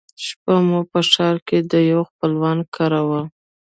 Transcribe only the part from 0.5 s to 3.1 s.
مې په ښار کښې د يوه خپلوان کره